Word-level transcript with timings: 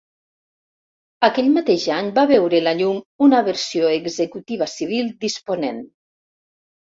Aquell 1.27 1.49
mateix 1.57 1.83
any 1.97 2.07
va 2.15 2.23
veure 2.31 2.61
la 2.67 2.73
llum 2.79 3.03
una 3.27 3.41
versió 3.49 3.91
executiva 3.99 4.69
civil, 4.73 5.11
Disponent. 5.27 5.85